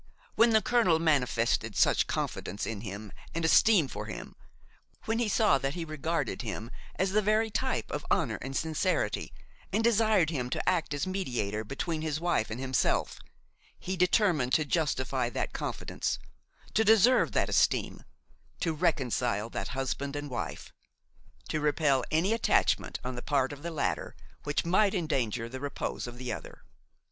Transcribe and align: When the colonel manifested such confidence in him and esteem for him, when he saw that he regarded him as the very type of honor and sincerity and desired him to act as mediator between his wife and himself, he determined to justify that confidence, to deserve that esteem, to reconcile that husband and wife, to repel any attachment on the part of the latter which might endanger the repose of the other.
When 0.33 0.49
the 0.49 0.63
colonel 0.63 0.97
manifested 0.97 1.75
such 1.75 2.07
confidence 2.07 2.65
in 2.65 2.81
him 2.81 3.11
and 3.35 3.45
esteem 3.45 3.87
for 3.87 4.07
him, 4.07 4.35
when 5.05 5.19
he 5.19 5.27
saw 5.29 5.59
that 5.59 5.75
he 5.75 5.85
regarded 5.85 6.41
him 6.41 6.71
as 6.95 7.11
the 7.11 7.21
very 7.21 7.51
type 7.51 7.91
of 7.91 8.03
honor 8.09 8.37
and 8.41 8.57
sincerity 8.57 9.31
and 9.71 9.83
desired 9.83 10.31
him 10.31 10.49
to 10.49 10.67
act 10.67 10.95
as 10.95 11.05
mediator 11.05 11.63
between 11.63 12.01
his 12.01 12.19
wife 12.19 12.49
and 12.49 12.59
himself, 12.59 13.19
he 13.77 13.95
determined 13.95 14.53
to 14.53 14.65
justify 14.65 15.29
that 15.29 15.53
confidence, 15.53 16.17
to 16.73 16.83
deserve 16.83 17.33
that 17.33 17.47
esteem, 17.49 18.03
to 18.61 18.73
reconcile 18.73 19.51
that 19.51 19.67
husband 19.77 20.15
and 20.15 20.31
wife, 20.31 20.73
to 21.49 21.59
repel 21.59 22.03
any 22.09 22.33
attachment 22.33 22.99
on 23.03 23.13
the 23.13 23.21
part 23.21 23.53
of 23.53 23.61
the 23.61 23.69
latter 23.69 24.15
which 24.45 24.65
might 24.65 24.95
endanger 24.95 25.47
the 25.47 25.59
repose 25.59 26.07
of 26.07 26.17
the 26.17 26.33
other. 26.33 26.63